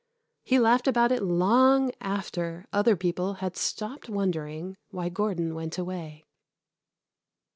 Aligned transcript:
He 0.41 0.57
laughed 0.57 0.87
about 0.87 1.11
it 1.11 1.21
long 1.21 1.91
after 2.01 2.65
other 2.73 2.95
people 2.95 3.33
had 3.35 3.55
stopped 3.55 4.09
wondering 4.09 4.75
why 4.89 5.09
Gordon 5.09 5.53
went 5.53 5.77
away. 5.77 6.25